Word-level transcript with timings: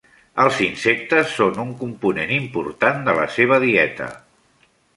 Els 0.43 0.61
insectes 0.67 1.35
són 1.41 1.59
un 1.63 1.75
component 1.83 2.33
important 2.37 3.05
de 3.09 3.15
la 3.21 3.27
seva 3.35 3.61
dieta. 3.65 4.09